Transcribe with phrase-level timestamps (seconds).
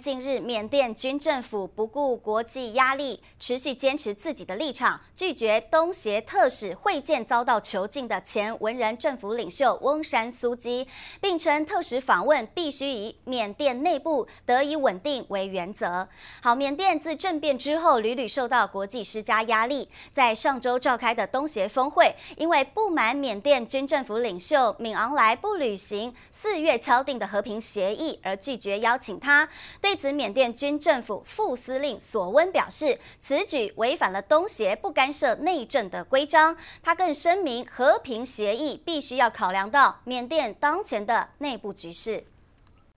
[0.00, 10.88] 近日，缅甸军政府不顾国际压力，持续坚持自己的立场，拒绝东协特使会见遭到囚禁的前文人政府领袖翁山苏姬，
[11.20, 16.08] 并称特使访问必须以缅甸内部得以稳定为原则。
[16.42, 29.46] 好，缅甸自政变之后，屡屡受到国际施加压力，在上周召开的东协峰会，因为不满缅甸军政府领袖敏昂莱不履行四月敲定的和平协议，而拒绝邀请他。
[29.80, 36.56] 对对此，缅甸军政府副司令索温表示，此举违反了东协不干涉内政的规章。
[36.80, 42.22] 他更声明，和平协议必须要考量到缅甸当前的内部局势。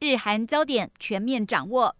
[0.00, 1.94] 日韩焦点全面掌握，